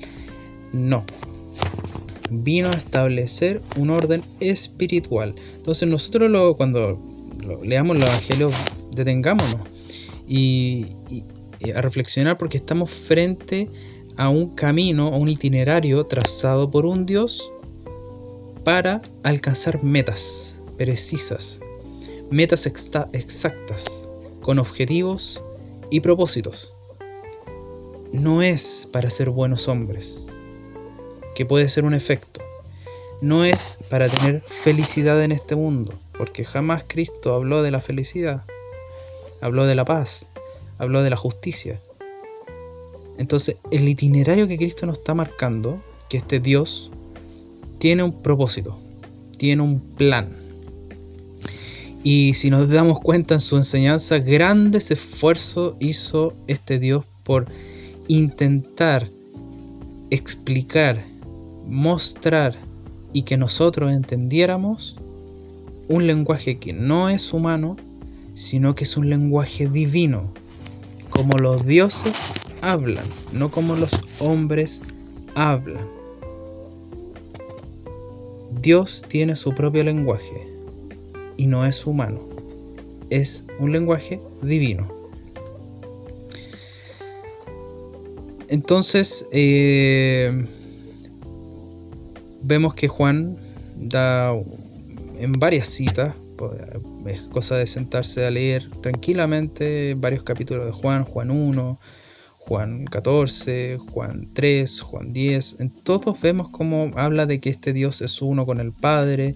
no. 0.73 1.05
Vino 2.31 2.69
a 2.69 2.77
establecer 2.77 3.63
un 3.77 3.91
orden 3.91 4.23
espiritual. 4.41 5.35
Entonces 5.57 5.89
nosotros 5.89 6.31
lo, 6.31 6.57
cuando 6.57 6.99
leamos 7.65 7.97
el 7.97 8.03
Evangelio, 8.03 8.51
detengámonos 8.95 9.61
y, 10.29 10.87
a 11.75 11.81
reflexionar 11.81 12.39
porque 12.39 12.59
estamos 12.59 12.91
frente 12.91 13.69
a 13.69 13.98
un 14.27 14.51
camino, 14.57 15.09
a 15.09 15.17
un 15.17 15.29
itinerario 15.29 16.05
trazado 16.07 16.71
por 16.71 16.85
un 16.85 17.07
Dios 17.07 17.53
para 18.65 19.01
alcanzar 19.23 19.83
metas 19.85 20.59
precisas, 20.77 21.61
metas 22.31 22.67
exactas, 22.67 24.09
con 24.41 24.59
objetivos 24.59 25.43
y 25.91 26.01
propósitos. 26.01 26.73
No 28.13 28.43
es 28.43 28.89
para 28.91 29.11
ser 29.11 29.31
buenos 29.31 29.69
hombres, 29.69 30.27
que 31.35 31.45
puede 31.45 31.69
ser 31.69 31.85
un 31.85 31.95
efecto. 31.95 32.41
No 33.21 33.45
es 33.45 33.79
para 33.91 34.09
tener 34.09 34.41
felicidad 34.43 35.23
en 35.23 35.33
este 35.33 35.57
mundo, 35.57 35.93
porque 36.17 36.45
jamás 36.45 36.85
Cristo 36.87 37.35
habló 37.35 37.63
de 37.63 37.71
la 37.71 37.81
felicidad, 37.81 38.45
habló 39.41 39.67
de 39.67 39.75
la 39.75 39.85
paz, 39.85 40.27
habló 40.79 41.03
de 41.03 41.11
la 41.11 41.17
justicia. 41.17 41.81
Entonces, 43.19 43.57
el 43.73 43.89
itinerario 43.89 44.47
que 44.47 44.57
Cristo 44.57 44.87
nos 44.87 44.99
está 44.99 45.13
marcando, 45.13 45.83
que 46.09 46.19
este 46.19 46.39
Dios 46.39 46.91
tiene 47.79 48.05
un 48.05 48.23
propósito, 48.23 48.79
tiene 49.37 49.63
un 49.63 49.81
plan. 49.81 50.37
Y 52.05 52.35
si 52.35 52.49
nos 52.49 52.69
damos 52.69 53.01
cuenta 53.01 53.35
en 53.35 53.41
su 53.41 53.57
enseñanza, 53.57 54.19
grandes 54.21 54.93
esfuerzos 54.93 55.75
hizo 55.81 56.33
este 56.47 56.79
Dios 56.79 57.05
por 57.25 57.49
intentar 58.07 59.11
explicar, 60.11 61.05
mostrar 61.67 62.57
y 63.13 63.23
que 63.23 63.37
nosotros 63.37 63.93
entendiéramos 63.93 64.97
un 65.89 66.07
lenguaje 66.07 66.59
que 66.59 66.73
no 66.73 67.09
es 67.09 67.33
humano, 67.33 67.77
sino 68.35 68.77
que 68.77 68.85
es 68.85 68.97
un 68.97 69.11
lenguaje 69.11 69.69
divino, 69.69 70.33
como 71.11 71.37
los 71.37 71.67
dioses 71.67 72.31
hablan, 72.63 73.07
no 73.33 73.51
como 73.51 73.77
los 73.77 73.99
hombres 74.21 74.83
hablan. 75.35 75.87
Dios 78.61 79.05
tiene 79.09 79.37
su 79.37 79.55
propio 79.55 79.85
lenguaje 79.85 80.47
y 81.37 81.47
no 81.47 81.65
es 81.65 81.87
humano, 81.87 82.21
es 83.11 83.45
un 83.59 83.73
lenguaje 83.73 84.21
divino. 84.43 84.89
Entonces, 88.49 89.29
eh, 89.33 90.47
vemos 92.43 92.75
que 92.75 92.89
Juan 92.89 93.37
da 93.77 94.33
en 95.19 95.33
varias 95.33 95.69
citas, 95.69 96.15
es 97.07 97.23
cosa 97.23 97.57
de 97.57 97.67
sentarse 97.67 98.25
a 98.25 98.31
leer 98.31 98.69
tranquilamente 98.81 99.95
varios 99.99 100.23
capítulos 100.23 100.67
de 100.67 100.73
Juan, 100.73 101.05
Juan 101.05 101.31
1, 101.31 101.79
Juan 102.49 102.87
14, 102.87 103.77
Juan 103.93 104.27
3, 104.33 104.81
Juan 104.81 105.13
10, 105.13 105.61
en 105.61 105.69
todos 105.69 106.19
vemos 106.23 106.49
cómo 106.49 106.91
habla 106.97 107.27
de 107.27 107.41
que 107.41 107.51
este 107.51 107.75
Dios 107.75 108.01
es 108.01 108.23
uno 108.23 108.47
con 108.47 108.59
el 108.59 108.73
Padre, 108.73 109.35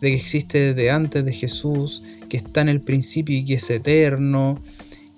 de 0.00 0.08
que 0.08 0.14
existe 0.14 0.72
desde 0.72 0.92
antes 0.92 1.24
de 1.24 1.32
Jesús, 1.32 2.04
que 2.28 2.36
está 2.36 2.60
en 2.60 2.68
el 2.68 2.80
principio 2.80 3.36
y 3.36 3.44
que 3.44 3.54
es 3.54 3.68
eterno, 3.68 4.62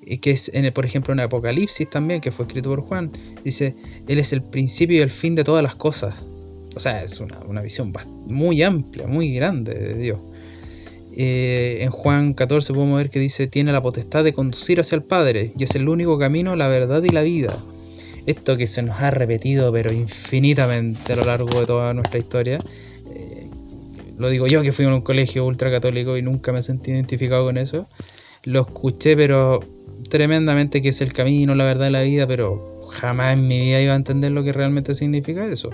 y 0.07 0.17
que 0.17 0.31
es, 0.31 0.51
en 0.55 0.65
el, 0.65 0.73
por 0.73 0.87
ejemplo, 0.87 1.13
en 1.13 1.21
Apocalipsis 1.21 1.91
también, 1.91 2.23
que 2.23 2.31
fue 2.31 2.47
escrito 2.47 2.71
por 2.71 2.81
Juan, 2.81 3.11
dice, 3.45 3.75
Él 4.09 4.19
es 4.19 4.33
el 4.33 4.41
principio 4.41 4.97
y 4.97 5.01
el 5.01 5.11
fin 5.11 5.35
de 5.35 5.45
todas 5.45 5.63
las 5.63 5.75
cosas. 5.75 6.15
O 6.75 6.81
sea, 6.81 7.05
es 7.05 7.21
una, 7.21 7.39
una 7.41 7.61
visión 7.61 7.93
muy 8.27 8.63
amplia, 8.63 9.07
muy 9.07 9.35
grande 9.35 9.75
de 9.75 9.95
Dios. 9.99 10.19
Eh, 11.17 11.79
en 11.83 11.91
Juan 11.91 12.35
14 12.35 12.75
podemos 12.75 12.97
ver 12.97 13.09
que 13.09 13.21
dice, 13.21 13.47
tiene 13.47 13.71
la 13.73 13.81
potestad 13.81 14.25
de 14.25 14.33
conducir 14.33 14.81
hacia 14.81 14.97
el 14.97 15.03
Padre 15.03 15.53
y 15.57 15.63
es 15.63 15.77
el 15.77 15.89
único 15.89 16.19
camino, 16.19 16.57
la 16.57 16.69
verdad 16.69 17.03
y 17.05 17.11
la 17.11 17.23
vida. 17.23 17.63
Esto 18.27 18.57
que 18.57 18.67
se 18.67 18.83
nos 18.83 19.01
ha 19.01 19.11
repetido 19.11 19.73
pero 19.73 19.93
infinitamente 19.93 21.13
a 21.13 21.17
lo 21.17 21.25
largo 21.25 21.61
de 21.61 21.67
toda 21.67 21.95
nuestra 21.95 22.19
historia. 22.19 22.59
Eh, 23.15 23.47
lo 24.19 24.29
digo 24.29 24.47
yo 24.49 24.63
que 24.63 24.73
fui 24.73 24.87
a 24.87 24.89
un 24.89 25.03
colegio 25.03 25.45
ultracatólico 25.45 26.17
y 26.17 26.23
nunca 26.23 26.53
me 26.53 26.63
sentí 26.63 26.91
identificado 26.91 27.45
con 27.45 27.59
eso. 27.59 27.87
Lo 28.43 28.63
escuché 28.63 29.17
pero 29.17 29.63
tremendamente 30.11 30.83
que 30.83 30.89
es 30.89 31.01
el 31.01 31.13
camino, 31.13 31.55
la 31.55 31.65
verdad 31.65 31.89
y 31.89 31.93
la 31.93 32.03
vida, 32.03 32.27
pero 32.27 32.89
jamás 32.91 33.35
en 33.35 33.47
mi 33.47 33.61
vida 33.61 33.81
iba 33.81 33.93
a 33.93 33.97
entender 33.97 34.33
lo 34.33 34.43
que 34.43 34.53
realmente 34.53 34.95
significa 34.95 35.47
eso. 35.47 35.71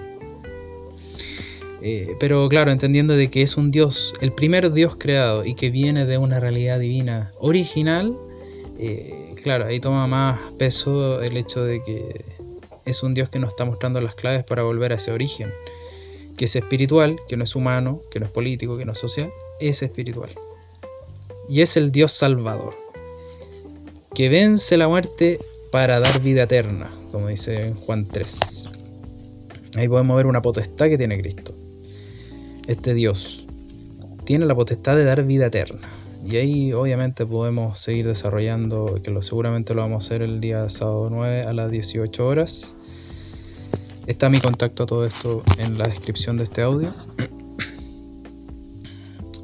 Eh, 1.82 2.16
pero 2.20 2.46
claro, 2.48 2.70
entendiendo 2.70 3.16
de 3.16 3.30
que 3.30 3.42
es 3.42 3.56
un 3.56 3.70
Dios, 3.70 4.14
el 4.20 4.32
primer 4.32 4.70
Dios 4.72 4.96
creado 4.98 5.44
y 5.44 5.54
que 5.54 5.70
viene 5.70 6.04
de 6.04 6.18
una 6.18 6.38
realidad 6.38 6.78
divina 6.78 7.32
original, 7.38 8.16
eh, 8.78 9.34
claro, 9.42 9.66
ahí 9.66 9.80
toma 9.80 10.06
más 10.06 10.38
peso 10.58 11.22
el 11.22 11.36
hecho 11.36 11.64
de 11.64 11.82
que 11.82 12.24
es 12.84 13.02
un 13.02 13.14
Dios 13.14 13.30
que 13.30 13.38
nos 13.38 13.50
está 13.50 13.64
mostrando 13.64 14.00
las 14.00 14.14
claves 14.14 14.44
para 14.44 14.62
volver 14.62 14.92
a 14.92 14.96
ese 14.96 15.12
origen, 15.12 15.52
que 16.36 16.44
es 16.44 16.56
espiritual, 16.56 17.18
que 17.28 17.36
no 17.36 17.44
es 17.44 17.56
humano, 17.56 18.02
que 18.10 18.20
no 18.20 18.26
es 18.26 18.32
político, 18.32 18.76
que 18.76 18.84
no 18.84 18.92
es 18.92 18.98
social, 18.98 19.30
es 19.58 19.82
espiritual. 19.82 20.30
Y 21.48 21.62
es 21.62 21.76
el 21.76 21.92
Dios 21.92 22.12
salvador, 22.12 22.76
que 24.14 24.28
vence 24.28 24.76
la 24.76 24.88
muerte 24.88 25.38
para 25.72 25.98
dar 25.98 26.20
vida 26.20 26.42
eterna, 26.42 26.90
como 27.10 27.28
dice 27.28 27.68
en 27.68 27.74
Juan 27.74 28.06
3. 28.06 28.70
Ahí 29.76 29.88
podemos 29.88 30.16
ver 30.16 30.26
una 30.26 30.42
potestad 30.42 30.88
que 30.88 30.98
tiene 30.98 31.20
Cristo 31.20 31.54
este 32.66 32.94
Dios 32.94 33.46
tiene 34.24 34.46
la 34.46 34.54
potestad 34.54 34.96
de 34.96 35.04
dar 35.04 35.24
vida 35.24 35.46
eterna. 35.46 35.88
Y 36.24 36.36
ahí 36.36 36.72
obviamente 36.72 37.26
podemos 37.26 37.78
seguir 37.78 38.06
desarrollando, 38.06 39.00
que 39.02 39.10
lo, 39.10 39.22
seguramente 39.22 39.74
lo 39.74 39.80
vamos 39.80 40.04
a 40.04 40.06
hacer 40.06 40.22
el 40.22 40.40
día 40.40 40.68
sábado 40.68 41.08
9 41.10 41.42
a 41.42 41.52
las 41.52 41.70
18 41.70 42.26
horas. 42.26 42.76
Está 44.06 44.28
mi 44.28 44.38
contacto 44.38 44.84
a 44.84 44.86
todo 44.86 45.04
esto 45.04 45.42
en 45.58 45.78
la 45.78 45.88
descripción 45.88 46.36
de 46.36 46.44
este 46.44 46.62
audio. 46.62 46.94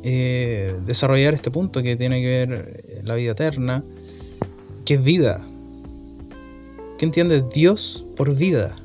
Eh, 0.09 0.77
desarrollar 0.87 1.35
este 1.35 1.51
punto 1.51 1.83
que 1.83 1.97
tiene 1.97 2.21
que 2.21 2.29
ver 2.29 2.85
eh, 2.87 3.03
la 3.03 3.17
vida 3.17 3.33
eterna. 3.33 3.83
¿Qué 4.85 4.95
es 4.95 5.03
vida? 5.03 5.45
¿Qué 6.97 7.07
entiende 7.07 7.43
Dios 7.43 8.05
por 8.17 8.33
vida? 8.37 8.77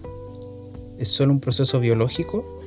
¿Es 0.98 1.10
solo 1.10 1.34
un 1.34 1.40
proceso 1.40 1.80
biológico? 1.80 2.61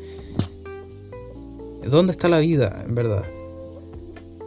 ¿Dónde 1.91 2.13
está 2.13 2.29
la 2.29 2.39
vida, 2.39 2.83
en 2.87 2.95
verdad? 2.95 3.25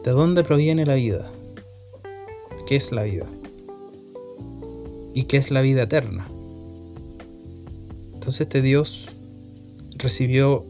¿De 0.03 0.11
dónde 0.11 0.43
proviene 0.43 0.85
la 0.85 0.95
vida? 0.95 1.29
¿Qué 2.65 2.75
es 2.75 2.91
la 2.91 3.03
vida? 3.03 3.29
¿Y 5.13 5.23
qué 5.23 5.37
es 5.37 5.51
la 5.51 5.61
vida 5.61 5.83
eterna? 5.83 6.27
Entonces 8.13 8.41
este 8.41 8.61
Dios 8.61 9.09
recibió 9.97 10.65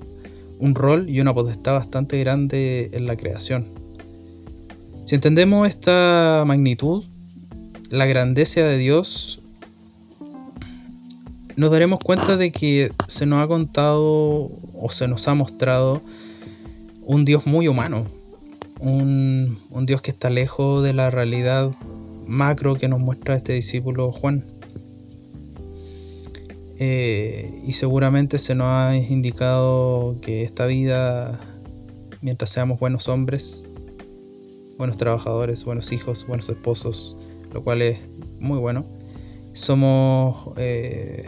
un 0.60 0.76
rol 0.76 1.10
y 1.10 1.22
una 1.22 1.34
potestad 1.34 1.74
bastante 1.74 2.20
grande 2.20 2.90
en 2.94 3.06
la 3.06 3.16
creación. 3.16 3.68
Si 5.06 5.16
entendemos 5.16 5.68
esta 5.68 6.44
magnitud, 6.46 7.04
la 7.90 8.06
grandeza 8.06 8.62
de 8.62 8.78
Dios, 8.78 9.40
nos 11.56 11.72
daremos 11.72 12.00
cuenta 12.00 12.38
de 12.38 12.52
que 12.52 12.92
se 13.08 13.26
nos 13.26 13.40
ha 13.44 13.48
contado 13.48 14.52
o 14.74 14.90
se 14.90 15.08
nos 15.08 15.28
ha 15.28 15.34
mostrado 15.34 16.02
un 17.08 17.24
Dios 17.24 17.48
muy 17.48 17.70
humano, 17.70 18.06
un, 18.82 19.58
Dios 19.86 20.02
que 20.02 20.12
está 20.12 20.30
lejos 20.30 20.84
de 20.84 20.94
la 20.94 21.10
realidad 21.10 21.72
macro 22.26 22.76
que 22.76 22.90
nos 22.90 23.00
muestra 23.00 23.36
este 23.36 23.54
discípulo 23.54 24.12
Juan. 24.12 24.46
Eh, 26.80 27.64
y 27.66 27.72
seguramente 27.72 28.38
se 28.38 28.56
nos 28.56 28.68
ha 28.68 28.96
indicado 28.96 30.18
que 30.22 30.44
esta 30.44 30.66
vida, 30.66 31.40
mientras 32.22 32.52
seamos 32.52 32.78
buenos 32.78 33.08
hombres, 33.08 33.66
buenos 34.78 34.98
trabajadores, 34.98 35.64
buenos 35.64 35.94
hijos, 35.94 36.28
buenos 36.28 36.50
esposos, 36.50 37.16
lo 37.54 37.64
cual 37.64 37.82
es 37.82 38.00
muy 38.42 38.60
bueno, 38.60 38.86
somos 39.54 40.54
eh, 40.58 41.26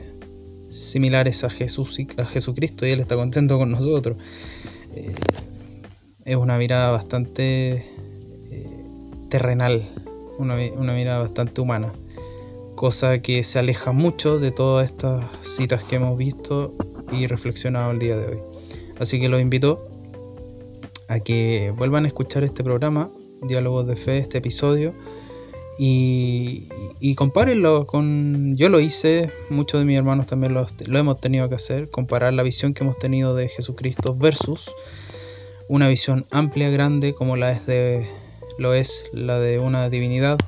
similares 0.69 1.45
a 1.45 1.49
Jesús 1.49 1.97
y 1.99 2.07
a 2.17 2.25
Jesucristo 2.25 2.85
y 2.85 2.91
Él 2.91 2.99
está 2.99 3.15
contento 3.15 3.57
con 3.57 3.71
nosotros. 3.71 4.17
Eh, 4.93 5.15
es 6.29 6.35
una 6.35 6.57
mirada 6.57 6.91
bastante 6.91 7.85
terrenal, 9.29 9.87
una, 10.37 10.55
una 10.77 10.93
mirada 10.93 11.19
bastante 11.19 11.61
humana 11.61 11.91
cosa 12.79 13.21
que 13.21 13.43
se 13.43 13.59
aleja 13.59 13.91
mucho 13.91 14.39
de 14.39 14.51
todas 14.51 14.85
estas 14.85 15.25
citas 15.41 15.83
que 15.83 15.97
hemos 15.97 16.17
visto 16.17 16.73
y 17.11 17.27
reflexionado 17.27 17.91
el 17.91 17.99
día 17.99 18.15
de 18.15 18.27
hoy. 18.27 18.39
Así 18.97 19.19
que 19.19 19.27
los 19.27 19.41
invito 19.41 19.85
a 21.09 21.19
que 21.19 21.73
vuelvan 21.75 22.05
a 22.05 22.07
escuchar 22.07 22.45
este 22.45 22.63
programa, 22.63 23.09
Diálogos 23.41 23.85
de 23.85 23.97
Fe, 23.97 24.19
este 24.19 24.37
episodio, 24.37 24.93
y, 25.77 26.69
y 27.01 27.15
compárenlo 27.15 27.85
con... 27.85 28.55
Yo 28.55 28.69
lo 28.69 28.79
hice, 28.79 29.29
muchos 29.49 29.81
de 29.81 29.85
mis 29.85 29.97
hermanos 29.97 30.27
también 30.27 30.53
lo, 30.53 30.65
lo 30.87 30.97
hemos 30.97 31.19
tenido 31.19 31.49
que 31.49 31.55
hacer, 31.55 31.89
comparar 31.89 32.33
la 32.33 32.43
visión 32.43 32.73
que 32.73 32.85
hemos 32.85 32.97
tenido 32.97 33.35
de 33.35 33.49
Jesucristo 33.49 34.15
versus 34.15 34.71
una 35.69 35.87
visión 35.87 36.25
amplia, 36.31 36.71
grande, 36.71 37.13
como 37.13 37.37
la 37.37 37.51
es 37.51 37.67
de, 37.67 38.05
lo 38.57 38.73
es 38.73 39.05
la 39.13 39.39
de 39.39 39.59
una 39.59 39.87
divinidad, 39.91 40.39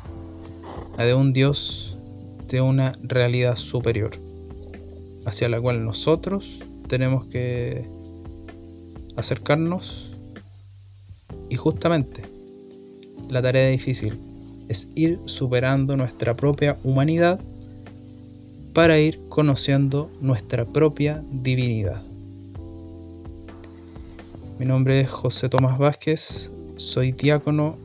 la 0.97 1.05
de 1.05 1.13
un 1.13 1.31
Dios 1.31 1.95
de 2.49 2.59
una 2.59 2.93
realidad 3.03 3.55
superior, 3.55 4.11
hacia 5.25 5.47
la 5.47 5.61
cual 5.61 5.85
nosotros 5.85 6.63
tenemos 6.87 7.27
que 7.27 7.85
acercarnos 9.15 10.15
y 11.51 11.55
justamente 11.55 12.23
la 13.29 13.43
tarea 13.43 13.67
difícil 13.67 14.19
es 14.69 14.89
ir 14.95 15.19
superando 15.25 15.95
nuestra 15.97 16.35
propia 16.35 16.79
humanidad 16.83 17.39
para 18.73 18.97
ir 18.99 19.19
conociendo 19.29 20.09
nuestra 20.19 20.65
propia 20.65 21.23
divinidad. 21.31 22.10
Mi 24.61 24.67
nombre 24.67 24.99
es 24.99 25.09
José 25.09 25.49
Tomás 25.49 25.79
Vázquez, 25.79 26.51
soy 26.75 27.13
diácono 27.13 27.79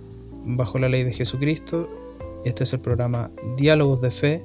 bajo 0.44 0.78
la 0.78 0.90
ley 0.90 1.04
de 1.04 1.12
Jesucristo. 1.14 1.88
Este 2.44 2.64
es 2.64 2.72
el 2.74 2.80
programa 2.80 3.30
Diálogos 3.56 4.02
de 4.02 4.10
Fe 4.10 4.42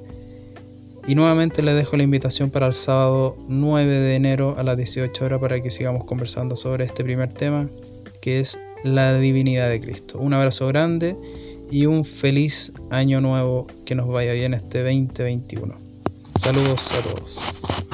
y 1.05 1.15
nuevamente 1.15 1.61
les 1.61 1.75
dejo 1.75 1.97
la 1.97 2.03
invitación 2.03 2.49
para 2.49 2.67
el 2.67 2.73
sábado 2.73 3.35
9 3.49 3.93
de 3.93 4.15
enero 4.15 4.55
a 4.57 4.63
las 4.63 4.77
18 4.77 5.25
horas 5.25 5.41
para 5.41 5.61
que 5.61 5.71
sigamos 5.71 6.05
conversando 6.05 6.55
sobre 6.55 6.85
este 6.85 7.03
primer 7.03 7.33
tema, 7.33 7.67
que 8.21 8.39
es 8.39 8.57
la 8.85 9.17
divinidad 9.17 9.69
de 9.69 9.81
Cristo. 9.81 10.17
Un 10.17 10.33
abrazo 10.33 10.67
grande 10.67 11.17
y 11.69 11.85
un 11.85 12.05
feliz 12.05 12.71
año 12.91 13.19
nuevo, 13.19 13.67
que 13.83 13.93
nos 13.93 14.07
vaya 14.07 14.31
bien 14.31 14.53
este 14.53 14.83
2021. 14.83 15.75
Saludos 16.37 16.93
a 16.93 17.01
todos. 17.01 17.90